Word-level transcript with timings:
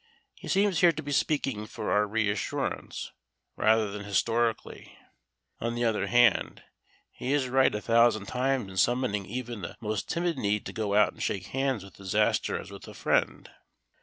He 0.33 0.47
seems 0.47 0.79
here 0.79 0.91
to 0.91 1.03
be 1.03 1.11
speaking 1.11 1.67
for 1.67 1.91
our 1.91 2.07
reassurance 2.07 3.11
rather 3.55 3.91
than 3.91 4.03
historically. 4.03 4.97
On 5.59 5.75
the 5.75 5.85
other 5.85 6.07
hand, 6.07 6.63
he 7.11 7.33
is 7.33 7.49
right 7.49 7.75
a 7.75 7.79
thousand 7.81 8.25
times 8.25 8.71
in 8.71 8.77
summoning 8.77 9.27
even 9.27 9.61
the 9.61 9.77
most 9.79 10.09
timid 10.09 10.39
kneed 10.39 10.65
to 10.65 10.73
go 10.73 10.95
out 10.95 11.13
and 11.13 11.21
shake 11.21 11.45
hands 11.53 11.83
with 11.83 11.97
disaster 11.97 12.59
as 12.59 12.71
with 12.71 12.87
a 12.87 12.95
friend. 12.95 13.51